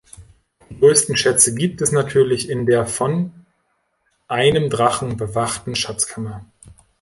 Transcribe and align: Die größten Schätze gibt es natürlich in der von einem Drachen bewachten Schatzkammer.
Die 0.67 0.79
größten 0.79 1.15
Schätze 1.15 1.53
gibt 1.53 1.79
es 1.79 1.91
natürlich 1.91 2.49
in 2.49 2.65
der 2.65 2.87
von 2.87 3.45
einem 4.27 4.67
Drachen 4.67 5.15
bewachten 5.15 5.75
Schatzkammer. 5.75 6.43